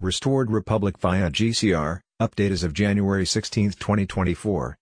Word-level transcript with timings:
Restored 0.00 0.50
Republic 0.50 0.98
via 0.98 1.30
GCR, 1.30 2.00
update 2.20 2.50
as 2.50 2.64
of 2.64 2.72
January 2.72 3.24
16, 3.24 3.70
2024. 3.70 4.76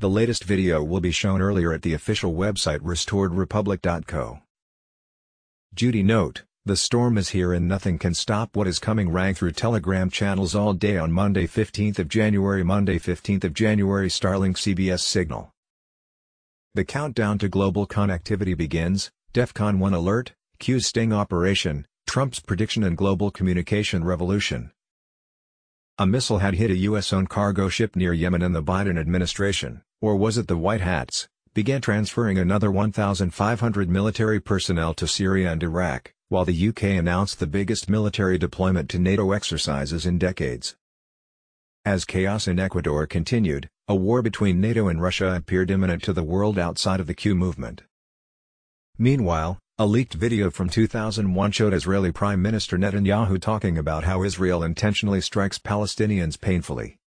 The 0.00 0.10
latest 0.10 0.42
video 0.42 0.82
will 0.82 1.00
be 1.00 1.12
shown 1.12 1.40
earlier 1.40 1.72
at 1.72 1.82
the 1.82 1.94
official 1.94 2.34
website 2.34 2.80
restoredrepublic.co. 2.80 4.40
Judy 5.72 6.02
note, 6.02 6.42
the 6.64 6.76
storm 6.76 7.16
is 7.16 7.28
here 7.28 7.52
and 7.52 7.68
nothing 7.68 7.96
can 7.96 8.12
stop 8.12 8.56
what 8.56 8.66
is 8.66 8.80
coming 8.80 9.08
rang 9.08 9.34
through 9.34 9.52
telegram 9.52 10.10
channels 10.10 10.56
all 10.56 10.74
day 10.74 10.98
on 10.98 11.12
Monday 11.12 11.46
15th 11.46 12.00
of 12.00 12.08
January 12.08 12.64
Monday 12.64 12.98
15th 12.98 13.44
of 13.44 13.54
January 13.54 14.08
Starlink 14.08 14.56
EBS 14.56 15.00
signal. 15.00 15.52
The 16.74 16.84
countdown 16.84 17.38
to 17.38 17.48
global 17.48 17.86
connectivity 17.86 18.56
begins, 18.56 19.12
DEFCON 19.32 19.78
1 19.78 19.94
alert, 19.94 20.32
Q's 20.58 20.86
sting 20.86 21.12
operation, 21.12 21.86
Trump's 22.10 22.40
prediction 22.40 22.82
and 22.82 22.96
global 22.96 23.30
communication 23.30 24.02
revolution. 24.02 24.72
A 25.96 26.08
missile 26.08 26.38
had 26.38 26.54
hit 26.54 26.68
a 26.68 26.76
U.S.-owned 26.76 27.28
cargo 27.28 27.68
ship 27.68 27.94
near 27.94 28.12
Yemen 28.12 28.42
and 28.42 28.52
the 28.52 28.64
Biden 28.64 28.98
administration, 28.98 29.82
or 30.00 30.16
was 30.16 30.36
it 30.36 30.48
the 30.48 30.56
White 30.56 30.80
Hats, 30.80 31.28
began 31.54 31.80
transferring 31.80 32.36
another 32.36 32.68
1,500 32.68 33.88
military 33.88 34.40
personnel 34.40 34.92
to 34.94 35.06
Syria 35.06 35.52
and 35.52 35.62
Iraq, 35.62 36.12
while 36.28 36.44
the 36.44 36.68
UK 36.70 36.82
announced 36.82 37.38
the 37.38 37.46
biggest 37.46 37.88
military 37.88 38.38
deployment 38.38 38.90
to 38.90 38.98
NATO 38.98 39.30
exercises 39.30 40.04
in 40.04 40.18
decades. 40.18 40.74
As 41.84 42.04
chaos 42.04 42.48
in 42.48 42.58
Ecuador 42.58 43.06
continued, 43.06 43.68
a 43.86 43.94
war 43.94 44.20
between 44.20 44.60
NATO 44.60 44.88
and 44.88 45.00
Russia 45.00 45.36
appeared 45.36 45.70
imminent 45.70 46.02
to 46.02 46.12
the 46.12 46.24
world 46.24 46.58
outside 46.58 46.98
of 46.98 47.06
the 47.06 47.14
Q 47.14 47.36
movement. 47.36 47.82
Meanwhile, 48.98 49.60
a 49.80 49.86
leaked 49.86 50.12
video 50.12 50.50
from 50.50 50.68
2001 50.68 51.52
showed 51.52 51.72
Israeli 51.72 52.12
Prime 52.12 52.42
Minister 52.42 52.76
Netanyahu 52.76 53.40
talking 53.40 53.78
about 53.78 54.04
how 54.04 54.22
Israel 54.22 54.62
intentionally 54.62 55.22
strikes 55.22 55.58
Palestinians 55.58 56.38
painfully. 56.38 56.98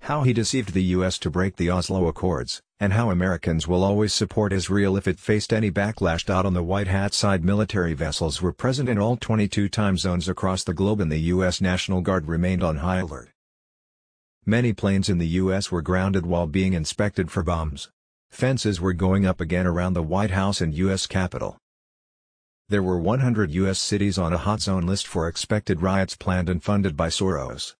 How 0.00 0.24
he 0.24 0.32
deceived 0.32 0.72
the 0.72 0.82
U.S. 0.96 1.16
to 1.20 1.30
break 1.30 1.54
the 1.54 1.70
Oslo 1.70 2.08
Accords, 2.08 2.60
and 2.80 2.92
how 2.92 3.08
Americans 3.08 3.68
will 3.68 3.84
always 3.84 4.12
support 4.12 4.52
Israel 4.52 4.96
if 4.96 5.06
it 5.06 5.20
faced 5.20 5.52
any 5.52 5.70
backlash. 5.70 6.28
On 6.28 6.54
the 6.54 6.64
White 6.64 6.88
Hat 6.88 7.14
side 7.14 7.44
military 7.44 7.94
vessels 7.94 8.42
were 8.42 8.52
present 8.52 8.88
in 8.88 8.98
all 8.98 9.16
22 9.16 9.68
time 9.68 9.96
zones 9.96 10.28
across 10.28 10.64
the 10.64 10.74
globe 10.74 11.00
and 11.00 11.12
the 11.12 11.18
U.S. 11.34 11.60
National 11.60 12.00
Guard 12.00 12.26
remained 12.26 12.64
on 12.64 12.78
high 12.78 12.98
alert. 12.98 13.28
Many 14.44 14.72
planes 14.72 15.08
in 15.08 15.18
the 15.18 15.38
U.S. 15.38 15.70
were 15.70 15.82
grounded 15.82 16.26
while 16.26 16.48
being 16.48 16.72
inspected 16.72 17.30
for 17.30 17.44
bombs. 17.44 17.90
Fences 18.34 18.80
were 18.80 18.92
going 18.92 19.24
up 19.24 19.40
again 19.40 19.64
around 19.64 19.92
the 19.92 20.02
White 20.02 20.32
House 20.32 20.60
and 20.60 20.74
U.S. 20.74 21.06
Capitol. 21.06 21.56
There 22.68 22.82
were 22.82 22.98
100 22.98 23.52
U.S. 23.52 23.78
cities 23.78 24.18
on 24.18 24.32
a 24.32 24.38
hot 24.38 24.60
zone 24.60 24.88
list 24.88 25.06
for 25.06 25.28
expected 25.28 25.82
riots 25.82 26.16
planned 26.16 26.48
and 26.48 26.60
funded 26.60 26.96
by 26.96 27.10
Soros. 27.10 27.76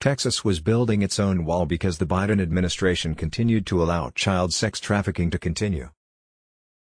Texas 0.00 0.42
was 0.42 0.60
building 0.60 1.02
its 1.02 1.20
own 1.20 1.44
wall 1.44 1.66
because 1.66 1.98
the 1.98 2.06
Biden 2.06 2.40
administration 2.40 3.14
continued 3.14 3.66
to 3.66 3.82
allow 3.82 4.08
child 4.14 4.54
sex 4.54 4.80
trafficking 4.80 5.28
to 5.28 5.38
continue. 5.38 5.90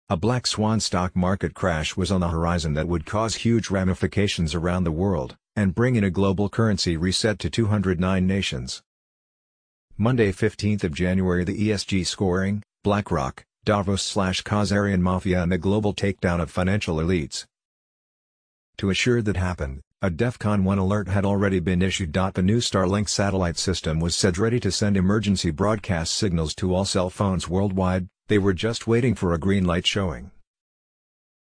A 0.09 0.17
black 0.17 0.47
swan 0.47 0.81
stock 0.81 1.15
market 1.15 1.53
crash 1.53 1.95
was 1.95 2.11
on 2.11 2.23
the 2.23 2.29
horizon 2.29 2.73
that 2.73 2.89
would 2.89 3.05
cause 3.05 3.35
huge 3.35 3.69
ramifications 3.69 4.55
around 4.55 4.85
the 4.85 4.91
world, 4.91 5.37
and 5.57 5.75
bring 5.75 5.95
in 5.95 6.05
a 6.05 6.11
global 6.11 6.49
currency 6.49 6.97
reset 6.97 7.39
to 7.41 7.51
209 7.51 8.27
nations. 8.27 8.83
Monday 9.99 10.31
15th 10.31 10.85
of 10.85 10.93
January 10.93 11.43
the 11.43 11.71
ESG 11.71 12.07
scoring, 12.07 12.63
BlackRock, 12.85 13.43
Davos 13.65 14.03
slash 14.03 14.43
Khazarian 14.43 15.01
Mafia 15.01 15.43
and 15.43 15.51
the 15.51 15.57
global 15.57 15.95
takedown 15.95 16.39
of 16.39 16.51
financial 16.51 16.97
elites. 16.97 17.47
To 18.77 18.91
assure 18.91 19.23
that 19.23 19.39
happened, 19.39 19.81
a 20.03 20.11
DEFCON 20.11 20.65
1 20.65 20.77
alert 20.77 21.09
had 21.09 21.25
already 21.25 21.61
been 21.61 21.81
issued. 21.81 22.13
The 22.13 22.43
new 22.43 22.59
Starlink 22.59 23.09
satellite 23.09 23.57
system 23.57 23.99
was 23.99 24.15
said 24.15 24.37
ready 24.37 24.61
to 24.61 24.71
send 24.71 24.99
emergency 24.99 25.51
broadcast 25.51 26.13
signals 26.13 26.55
to 26.57 26.75
all 26.75 26.85
cell 26.85 27.09
phones 27.09 27.49
worldwide, 27.49 28.07
they 28.29 28.37
were 28.37 28.53
just 28.53 28.87
waiting 28.87 29.15
for 29.15 29.33
a 29.33 29.39
green 29.39 29.65
light 29.65 29.87
showing 29.87 30.31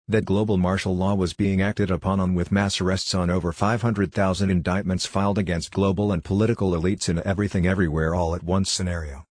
that 0.09 0.25
global 0.25 0.57
martial 0.57 0.97
law 0.97 1.15
was 1.15 1.33
being 1.33 1.61
acted 1.61 1.91
upon 1.91 2.21
on 2.21 2.35
with 2.35 2.53
mass 2.53 2.81
arrests 2.81 3.15
on 3.15 3.29
over 3.29 3.53
500,000 3.53 4.51
indictments 4.51 5.05
filed 5.05 5.37
against 5.37 5.73
global 5.73 6.13
and 6.13 6.23
political 6.23 6.71
elites 6.73 7.09
in 7.09 7.21
everything 7.27 7.67
everywhere 7.67 8.15
all 8.15 8.35
at 8.35 8.45
once 8.45 8.71
scenario. 8.71 9.25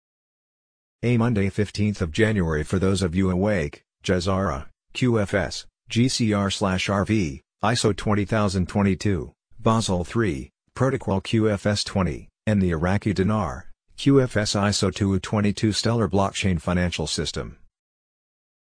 A 1.05 1.17
Monday 1.17 1.49
15th 1.49 2.01
of 2.01 2.11
January 2.11 2.65
for 2.65 2.79
those 2.79 3.03
of 3.03 3.15
you 3.15 3.31
awake, 3.31 3.85
GESARA, 4.03 4.67
QFS, 4.95 5.67
GCR/RV, 5.91 7.41
ISO 7.63 7.97
20022, 7.97 9.33
Basel 9.61 10.05
3, 10.05 10.51
Protocol 10.75 11.21
QFS 11.21 11.85
20, 11.85 12.29
and 12.47 12.61
the 12.61 12.71
Iraqi 12.71 13.13
dinar, 13.13 13.71
QFS 13.97 14.61
ISO 14.61 14.93
222 14.93 15.73
Stellar 15.73 16.09
Blockchain 16.09 16.61
Financial 16.61 17.07
System. 17.07 17.59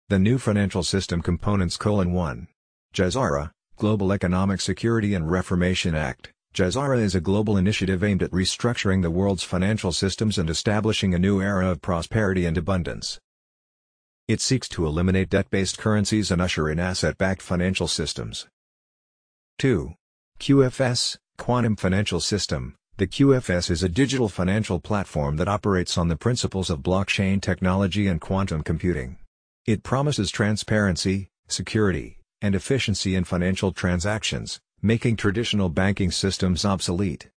The 0.09 0.17
new 0.17 0.37
financial 0.37 0.83
system 0.83 1.21
components 1.21 1.75
colon 1.75 2.13
1. 2.13 2.47
GESARA, 2.93 3.51
Global 3.75 4.13
Economic 4.13 4.61
Security 4.61 5.13
and 5.13 5.29
Reformation 5.29 5.95
Act. 5.95 6.31
GESARA 6.53 7.01
is 7.01 7.13
a 7.13 7.19
global 7.19 7.57
initiative 7.57 8.05
aimed 8.05 8.23
at 8.23 8.31
restructuring 8.31 9.01
the 9.01 9.11
world's 9.11 9.43
financial 9.43 9.91
systems 9.91 10.37
and 10.37 10.49
establishing 10.49 11.13
a 11.13 11.19
new 11.19 11.41
era 11.41 11.69
of 11.69 11.81
prosperity 11.81 12.45
and 12.45 12.57
abundance. 12.57 13.19
It 14.29 14.39
seeks 14.39 14.69
to 14.69 14.85
eliminate 14.85 15.29
debt-based 15.29 15.77
currencies 15.77 16.31
and 16.31 16.41
usher 16.41 16.69
in 16.69 16.79
asset-backed 16.79 17.41
financial 17.41 17.89
systems. 17.89 18.47
2. 19.59 19.93
QFS, 20.39 21.17
Quantum 21.37 21.75
Financial 21.75 22.21
System. 22.21 22.75
The 22.95 23.07
QFS 23.07 23.69
is 23.69 23.83
a 23.83 23.89
digital 23.89 24.29
financial 24.29 24.79
platform 24.79 25.35
that 25.35 25.49
operates 25.49 25.97
on 25.97 26.07
the 26.07 26.15
principles 26.15 26.69
of 26.69 26.79
blockchain 26.79 27.41
technology 27.41 28.07
and 28.07 28.21
quantum 28.21 28.63
computing. 28.63 29.17
It 29.67 29.83
promises 29.83 30.31
transparency, 30.31 31.27
security, 31.49 32.19
and 32.41 32.55
efficiency 32.55 33.15
in 33.15 33.25
financial 33.25 33.73
transactions, 33.73 34.61
making 34.81 35.17
traditional 35.17 35.67
banking 35.67 36.09
systems 36.09 36.63
obsolete. 36.63 37.27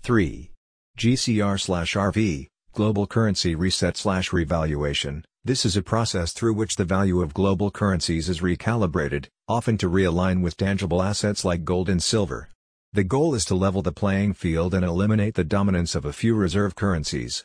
3. 0.00 0.50
GCR/RV, 0.96 2.46
Global 2.72 3.06
Currency 3.06 3.54
Reset/Revaluation. 3.54 5.22
This 5.44 5.66
is 5.66 5.76
a 5.76 5.82
process 5.82 6.32
through 6.32 6.54
which 6.54 6.76
the 6.76 6.86
value 6.86 7.20
of 7.20 7.34
global 7.34 7.70
currencies 7.70 8.30
is 8.30 8.40
recalibrated, 8.40 9.26
often 9.46 9.76
to 9.78 9.90
realign 9.90 10.40
with 10.40 10.56
tangible 10.56 11.02
assets 11.02 11.44
like 11.44 11.62
gold 11.62 11.90
and 11.90 12.02
silver. 12.02 12.48
The 12.94 13.04
goal 13.04 13.34
is 13.34 13.44
to 13.46 13.54
level 13.54 13.82
the 13.82 13.92
playing 13.92 14.32
field 14.32 14.72
and 14.72 14.82
eliminate 14.82 15.34
the 15.34 15.44
dominance 15.44 15.94
of 15.94 16.06
a 16.06 16.12
few 16.14 16.34
reserve 16.34 16.74
currencies. 16.74 17.44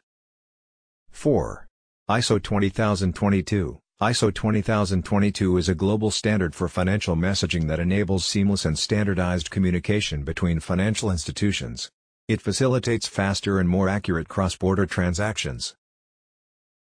4. 1.12 1.68
ISO 2.10 2.38
20022 2.44 3.80
ISO 4.02 4.34
20022 4.34 5.58
is 5.58 5.70
a 5.70 5.74
global 5.74 6.12
standard 6.12 6.54
for 6.54 6.68
financial 6.68 7.16
messaging 7.16 7.70
that 7.70 7.80
enables 7.80 8.26
seamless 8.26 8.66
and 8.66 8.78
standardized 8.78 9.50
communication 9.50 10.26
between 10.26 10.60
financial 10.60 11.10
institutions. 11.10 11.90
It 12.28 12.42
facilitates 12.42 13.08
faster 13.08 13.58
and 13.58 13.70
more 13.70 13.88
accurate 13.88 14.28
cross-border 14.28 14.86
transactions. 14.86 15.76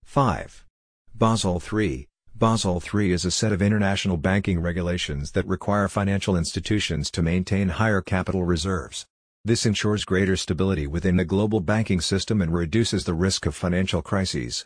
5. 0.06 0.66
Basel 1.14 1.62
III 1.72 2.08
Basel 2.34 2.82
III 2.92 3.12
is 3.12 3.24
a 3.24 3.30
set 3.30 3.52
of 3.52 3.62
international 3.62 4.18
banking 4.18 4.60
regulations 4.60 5.34
that 5.34 5.46
require 5.46 5.88
financial 5.88 6.36
institutions 6.36 7.12
to 7.12 7.22
maintain 7.22 7.70
higher 7.70 8.02
capital 8.02 8.44
reserves. 8.44 9.06
This 9.46 9.68
ensures 9.68 10.04
greater 10.04 10.36
stability 10.36 10.88
within 10.88 11.18
the 11.18 11.26
global 11.26 11.60
banking 11.60 12.02
system 12.02 12.42
and 12.42 12.52
reduces 12.52 13.04
the 13.04 13.14
risk 13.14 13.46
of 13.46 13.54
financial 13.54 14.02
crises. 14.02 14.66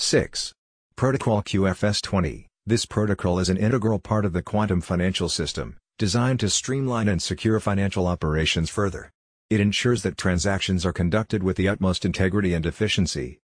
6. 0.00 0.52
Protocol 0.94 1.42
QFS-20 1.42 2.46
This 2.64 2.86
protocol 2.86 3.40
is 3.40 3.48
an 3.48 3.56
integral 3.56 3.98
part 3.98 4.24
of 4.24 4.32
the 4.32 4.42
quantum 4.42 4.80
financial 4.80 5.28
system, 5.28 5.76
designed 5.98 6.38
to 6.40 6.48
streamline 6.48 7.08
and 7.08 7.20
secure 7.20 7.58
financial 7.58 8.06
operations 8.06 8.70
further. 8.70 9.10
It 9.50 9.58
ensures 9.58 10.04
that 10.04 10.16
transactions 10.16 10.86
are 10.86 10.92
conducted 10.92 11.42
with 11.42 11.56
the 11.56 11.68
utmost 11.68 12.04
integrity 12.04 12.54
and 12.54 12.64
efficiency. 12.64 13.40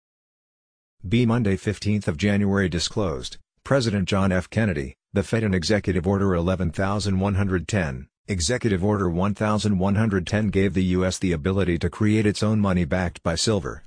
B. 1.07 1.27
Monday 1.27 1.57
15th 1.57 2.09
of 2.09 2.17
January 2.17 2.71
disclosed, 2.71 3.37
President 3.63 4.09
John 4.09 4.33
F. 4.33 4.49
Kennedy, 4.49 4.95
the 5.13 5.23
Fed 5.23 5.45
and 5.45 5.55
Executive 5.55 6.07
Order 6.07 6.35
11110, 6.35 8.09
Executive 8.27 8.85
Order 8.85 9.11
1110 9.11 10.49
gave 10.49 10.73
the 10.73 10.85
U.S. 10.85 11.19
the 11.19 11.33
ability 11.33 11.79
to 11.79 11.91
create 11.91 12.25
its 12.25 12.43
own 12.43 12.59
money 12.59 12.87
backed 12.87 13.23
by 13.23 13.35
silver. 13.35 13.85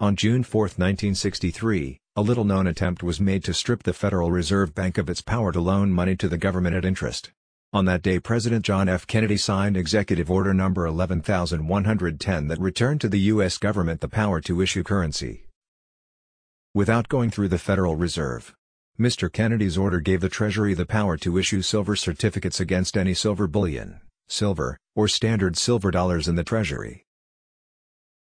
On 0.00 0.16
June 0.16 0.42
4, 0.42 0.62
1963, 0.62 1.98
a 2.16 2.22
little-known 2.22 2.66
attempt 2.66 3.02
was 3.02 3.20
made 3.20 3.44
to 3.44 3.52
strip 3.52 3.82
the 3.82 3.92
Federal 3.92 4.30
Reserve 4.32 4.74
Bank 4.74 4.96
of 4.96 5.10
its 5.10 5.20
power 5.20 5.52
to 5.52 5.60
loan 5.60 5.92
money 5.92 6.16
to 6.16 6.26
the 6.26 6.38
government 6.38 6.74
at 6.74 6.86
interest. 6.86 7.32
On 7.74 7.84
that 7.84 8.00
day 8.00 8.18
President 8.18 8.64
John 8.64 8.88
F. 8.88 9.06
Kennedy 9.06 9.36
signed 9.36 9.76
Executive 9.76 10.30
Order 10.30 10.54
No. 10.54 10.68
11110 10.68 12.48
that 12.48 12.58
returned 12.58 13.02
to 13.02 13.10
the 13.10 13.20
U.S. 13.20 13.58
government 13.58 14.00
the 14.00 14.08
power 14.08 14.40
to 14.40 14.62
issue 14.62 14.82
currency 14.82 15.44
without 16.72 17.10
going 17.10 17.28
through 17.28 17.48
the 17.48 17.58
Federal 17.58 17.94
Reserve. 17.94 18.54
Mr. 18.98 19.30
Kennedy's 19.30 19.76
order 19.76 20.00
gave 20.00 20.22
the 20.22 20.30
Treasury 20.30 20.72
the 20.72 20.86
power 20.86 21.18
to 21.18 21.36
issue 21.36 21.60
silver 21.60 21.94
certificates 21.94 22.58
against 22.58 22.96
any 22.96 23.12
silver 23.12 23.46
bullion, 23.46 24.00
silver, 24.30 24.78
or 24.96 25.08
standard 25.08 25.58
silver 25.58 25.90
dollars 25.90 26.26
in 26.26 26.36
the 26.36 26.44
Treasury. 26.44 27.04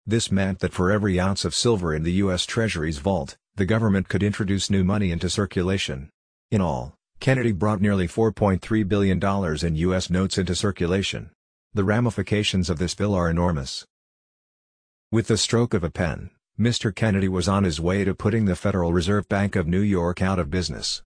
This 0.06 0.30
meant 0.30 0.58
that 0.58 0.74
for 0.74 0.90
every 0.90 1.18
ounce 1.18 1.44
of 1.44 1.54
silver 1.54 1.94
in 1.94 2.02
the 2.02 2.12
U.S. 2.24 2.44
Treasury's 2.44 2.98
vault, 2.98 3.36
the 3.56 3.64
government 3.64 4.08
could 4.08 4.22
introduce 4.22 4.68
new 4.68 4.84
money 4.84 5.10
into 5.10 5.30
circulation. 5.30 6.10
In 6.50 6.60
all, 6.60 6.94
Kennedy 7.20 7.52
brought 7.52 7.80
nearly 7.80 8.06
$4.3 8.06 8.86
billion 8.86 9.66
in 9.66 9.76
U.S. 9.76 10.10
notes 10.10 10.36
into 10.36 10.54
circulation. 10.54 11.30
The 11.72 11.84
ramifications 11.84 12.68
of 12.68 12.78
this 12.78 12.94
bill 12.94 13.14
are 13.14 13.30
enormous. 13.30 13.86
With 15.10 15.28
the 15.28 15.38
stroke 15.38 15.72
of 15.72 15.82
a 15.82 15.90
pen, 15.90 16.30
Mr. 16.60 16.94
Kennedy 16.94 17.28
was 17.28 17.48
on 17.48 17.64
his 17.64 17.80
way 17.80 18.04
to 18.04 18.14
putting 18.14 18.44
the 18.44 18.56
Federal 18.56 18.92
Reserve 18.92 19.26
Bank 19.28 19.56
of 19.56 19.66
New 19.66 19.80
York 19.80 20.20
out 20.20 20.38
of 20.38 20.50
business. 20.50 21.02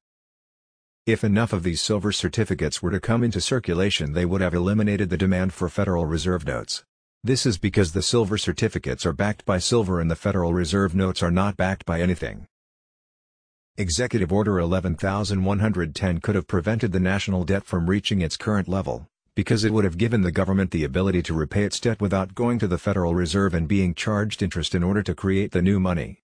If 1.07 1.23
enough 1.23 1.53
of 1.53 1.63
these 1.63 1.81
silver 1.81 2.11
certificates 2.11 2.83
were 2.83 2.91
to 2.91 3.01
come 3.01 3.23
into 3.23 3.41
circulation 3.41 4.13
they 4.13 4.27
would 4.27 4.41
have 4.41 4.55
eliminated 4.55 5.09
the 5.09 5.17
demand 5.17 5.55
for 5.55 5.69
Federal 5.69 6.05
Reserve 6.05 6.45
notes. 6.45 6.85
This 7.25 7.47
is 7.47 7.59
because 7.59 7.93
the 7.93 8.03
silver 8.03 8.39
certificates 8.39 9.05
are 9.05 9.13
backed 9.13 9.45
by 9.45 9.59
silver 9.59 10.01
and 10.01 10.09
the 10.09 10.15
Federal 10.15 10.55
Reserve 10.55 10.95
notes 10.95 11.21
are 11.21 11.33
not 11.33 11.57
backed 11.57 11.85
by 11.85 12.01
anything. 12.01 12.47
Executive 13.77 14.33
Order 14.33 14.59
11110 14.61 16.21
could 16.21 16.37
have 16.37 16.47
prevented 16.47 16.93
the 16.93 17.01
national 17.01 17.45
debt 17.45 17.65
from 17.65 17.91
reaching 17.91 18.23
its 18.23 18.37
current 18.37 18.69
level, 18.69 19.09
because 19.35 19.65
it 19.65 19.73
would 19.73 19.85
have 19.85 19.99
given 19.99 20.23
the 20.23 20.31
government 20.31 20.71
the 20.71 20.85
ability 20.85 21.23
to 21.23 21.35
repay 21.35 21.65
its 21.65 21.81
debt 21.81 22.01
without 22.01 22.37
going 22.37 22.59
to 22.61 22.69
the 22.69 22.79
Federal 22.79 23.17
Reserve 23.17 23.53
and 23.53 23.67
being 23.67 23.95
charged 23.95 24.41
interest 24.41 24.75
in 24.75 24.85
order 24.85 25.03
to 25.03 25.15
create 25.15 25.51
the 25.51 25.63
new 25.63 25.81
money. 25.81 26.21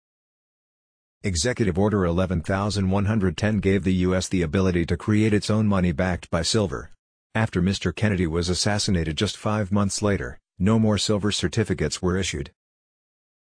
Executive 1.25 1.76
Order 1.76 2.05
11110 2.05 3.58
gave 3.58 3.82
the 3.82 3.94
U.S. 3.94 4.29
the 4.29 4.43
ability 4.43 4.87
to 4.87 4.97
create 4.97 5.32
its 5.32 5.50
own 5.50 5.67
money 5.67 5.90
backed 5.90 6.31
by 6.31 6.43
silver. 6.43 6.93
After 7.35 7.61
Mr. 7.61 7.94
Kennedy 7.94 8.29
was 8.29 8.49
assassinated 8.49 9.17
just 9.17 9.37
five 9.37 9.73
months 9.73 10.02
later, 10.02 10.38
no 10.59 10.79
more 10.79 10.99
silver 10.99 11.33
certificates 11.33 12.01
were 12.01 12.17
issued. 12.17 12.51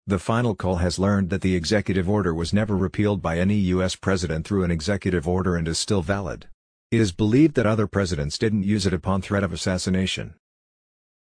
The 0.07 0.19
final 0.19 0.55
call 0.55 0.77
has 0.77 0.99
learned 0.99 1.31
that 1.31 1.43
the 1.43 1.55
executive 1.55 2.09
order 2.09 2.33
was 2.33 2.53
never 2.55 2.77
repealed 2.77 3.21
by 3.21 3.39
any 3.39 3.57
U.S. 3.77 3.95
president 3.95 4.47
through 4.47 4.65
an 4.65 4.71
executive 4.71 5.29
order 5.29 5.55
and 5.55 5.69
is 5.69 5.79
still 5.79 6.01
valid. 6.01 6.49
It 6.91 7.01
is 7.01 7.13
believed 7.13 7.55
that 7.57 7.67
other 7.67 7.87
presidents 7.87 8.39
didn't 8.39 8.63
use 8.63 8.87
it 8.87 8.95
upon 8.95 9.21
threat 9.21 9.45
of 9.45 9.53
assassination. 9.53 10.35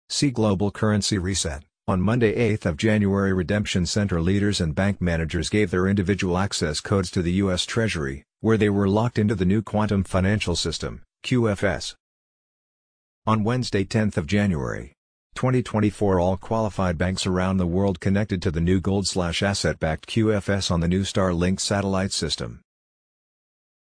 See 0.07 0.31
Global 0.31 0.71
Currency 0.71 1.17
Reset. 1.17 1.63
On 1.87 2.01
Monday 2.01 2.33
8 2.33 2.65
of 2.65 2.77
January 2.77 3.33
Redemption 3.33 3.85
Center 3.85 4.21
leaders 4.21 4.61
and 4.61 4.73
bank 4.73 5.01
managers 5.01 5.49
gave 5.49 5.71
their 5.71 5.87
individual 5.87 6.37
access 6.37 6.79
codes 6.79 7.11
to 7.11 7.21
the 7.21 7.33
U.S. 7.43 7.65
Treasury, 7.65 8.23
where 8.39 8.55
they 8.55 8.69
were 8.69 8.87
locked 8.87 9.19
into 9.19 9.35
the 9.35 9.43
new 9.45 9.61
Quantum 9.61 10.05
Financial 10.05 10.55
System, 10.55 11.01
QFS. 11.25 11.95
On 13.27 13.43
Wednesday 13.43 13.83
10 13.83 14.13
of 14.15 14.27
January, 14.27 14.93
2024 15.35 16.19
all 16.19 16.37
qualified 16.37 16.97
banks 16.97 17.25
around 17.25 17.57
the 17.57 17.65
world 17.65 17.99
connected 17.99 18.41
to 18.41 18.51
the 18.51 18.61
new 18.61 18.79
gold-asset-backed 18.79 20.07
QFS 20.07 20.69
on 20.69 20.79
the 20.79 20.87
new 20.87 21.01
Starlink 21.03 21.59
satellite 21.59 22.11
system. 22.11 22.61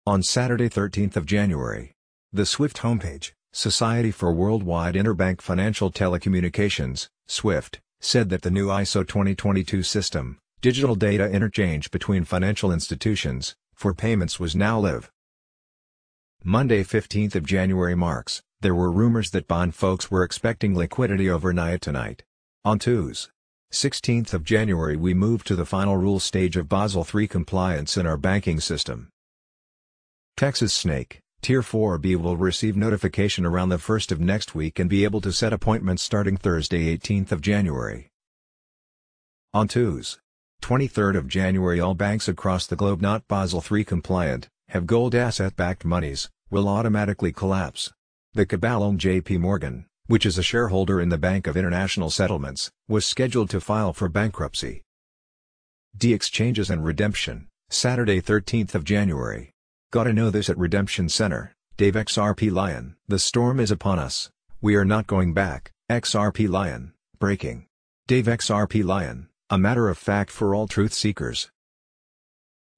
On 0.05 0.21
Saturday 0.21 0.69
13 0.69 1.11
January, 1.25 1.93
the 2.33 2.45
SWIFT 2.45 2.77
homepage, 2.77 3.31
Society 3.53 4.11
for 4.11 4.33
Worldwide 4.33 4.95
Interbank 4.95 5.39
Financial 5.39 5.89
Telecommunications, 5.89 7.07
SWIFT, 7.27 7.79
said 8.01 8.29
that 8.29 8.41
the 8.41 8.51
new 8.51 8.67
ISO 8.67 9.07
2022 9.07 9.81
system, 9.81 10.37
digital 10.61 10.95
data 10.95 11.29
interchange 11.29 11.89
between 11.89 12.25
financial 12.25 12.71
institutions, 12.71 13.55
for 13.73 13.93
payments 13.93 14.39
was 14.39 14.55
now 14.55 14.79
live. 14.79 15.09
Monday 16.43 16.83
15 16.83 17.29
January 17.43 17.95
marks, 17.95 18.43
there 18.61 18.75
were 18.75 18.91
rumors 18.91 19.31
that 19.31 19.47
bond 19.47 19.75
folks 19.75 20.09
were 20.09 20.23
expecting 20.23 20.75
liquidity 20.75 21.29
overnight 21.29 21.81
tonight. 21.81 22.23
On 22.63 22.79
Tuesday, 22.79 23.31
16th 23.71 24.33
of 24.33 24.43
January 24.43 24.95
we 24.95 25.13
moved 25.13 25.45
to 25.47 25.55
the 25.55 25.65
final 25.65 25.97
rule 25.97 26.19
stage 26.19 26.55
of 26.55 26.69
Basel 26.69 27.05
III 27.13 27.27
compliance 27.27 27.97
in 27.97 28.07
our 28.07 28.17
banking 28.17 28.59
system. 28.59 29.09
Texas 30.37 30.73
Snake, 30.73 31.19
Tier 31.41 31.61
4B 31.61 32.15
will 32.15 32.37
receive 32.37 32.75
notification 32.75 33.45
around 33.45 33.69
the 33.69 33.77
1st 33.77 34.11
of 34.11 34.19
next 34.19 34.55
week 34.55 34.79
and 34.79 34.89
be 34.89 35.03
able 35.03 35.21
to 35.21 35.31
set 35.31 35.53
appointments 35.53 36.01
starting 36.01 36.37
Thursday 36.37 36.97
18th 36.97 37.31
of 37.31 37.41
January. 37.41 38.07
On 39.53 39.67
Tuesday, 39.67 40.19
23rd 40.61 41.17
of 41.17 41.27
January 41.27 41.79
all 41.79 41.93
banks 41.93 42.27
across 42.27 42.65
the 42.65 42.75
globe 42.75 43.01
not 43.01 43.27
Basel 43.27 43.63
III 43.71 43.83
compliant, 43.83 44.47
have 44.69 44.87
gold 44.87 45.13
asset-backed 45.13 45.85
monies, 45.85 46.29
will 46.49 46.67
automatically 46.67 47.31
collapse. 47.31 47.93
The 48.35 48.45
cabal-owned 48.45 48.99
JP 48.99 49.39
Morgan, 49.39 49.85
which 50.07 50.25
is 50.25 50.37
a 50.37 50.43
shareholder 50.43 50.99
in 50.99 51.07
the 51.07 51.17
Bank 51.17 51.47
of 51.47 51.55
International 51.55 52.09
Settlements, 52.09 52.69
was 52.85 53.05
scheduled 53.05 53.49
to 53.51 53.61
file 53.61 53.93
for 53.93 54.09
bankruptcy. 54.09 54.83
D 55.97 56.13
exchanges 56.13 56.69
and 56.69 56.83
redemption, 56.83 57.47
Saturday 57.69 58.21
13th 58.21 58.75
of 58.75 58.83
January. 58.83 59.51
Gotta 59.89 60.11
know 60.11 60.31
this 60.31 60.49
at 60.49 60.57
Redemption 60.57 61.07
Center, 61.07 61.53
Dave 61.77 61.93
XRP 61.93 62.51
Lion. 62.51 62.97
The 63.07 63.19
storm 63.19 63.57
is 63.57 63.71
upon 63.71 63.99
us, 63.99 64.29
we 64.59 64.75
are 64.75 64.83
not 64.83 65.07
going 65.07 65.33
back, 65.33 65.71
XRP 65.89 66.49
Lion, 66.49 66.91
breaking. 67.17 67.67
Dave 68.05 68.25
XRP 68.25 68.83
Lion, 68.83 69.29
a 69.49 69.57
matter 69.57 69.87
of 69.87 69.97
fact 69.97 70.29
for 70.29 70.53
all 70.53 70.67
truth 70.67 70.93
seekers. 70.93 71.51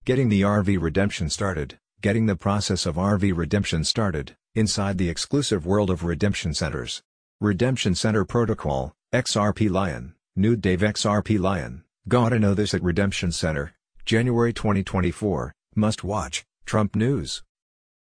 Getting 0.05 0.29
the 0.29 0.43
RV 0.43 0.79
redemption 0.79 1.31
started, 1.31 1.79
getting 1.99 2.27
the 2.27 2.35
process 2.35 2.85
of 2.85 2.95
RV 2.95 3.35
redemption 3.35 3.83
started, 3.83 4.35
inside 4.57 4.97
the 4.97 5.07
exclusive 5.07 5.67
world 5.67 5.91
of 5.91 6.03
redemption 6.03 6.51
centers. 6.53 7.03
Redemption 7.39 7.93
Center 7.93 8.25
Protocol, 8.25 8.91
XRP 9.13 9.69
Lion, 9.69 10.15
new 10.35 10.55
Dave 10.55 10.81
XRP 10.81 11.39
Lion, 11.39 11.83
gotta 12.07 12.39
know 12.39 12.55
this 12.55 12.73
at 12.73 12.81
Redemption 12.81 13.31
Center, 13.31 13.73
January 14.03 14.51
2024, 14.51 15.53
must 15.75 16.03
watch. 16.03 16.43
Trump 16.65 16.95
News 16.95 17.43